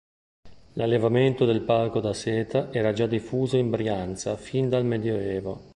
L’allevamento 0.73 1.45
del 1.45 1.59
baco 1.59 1.99
da 1.99 2.11
seta 2.15 2.73
era 2.73 2.91
già 2.91 3.05
diffuso 3.05 3.55
in 3.57 3.69
Brianza 3.69 4.35
fin 4.35 4.67
dal 4.67 4.83
medioevo. 4.83 5.69